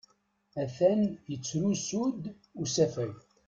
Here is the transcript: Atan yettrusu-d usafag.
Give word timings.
Atan 0.63 1.01
yettrusu-d 1.29 2.23
usafag. 2.61 3.13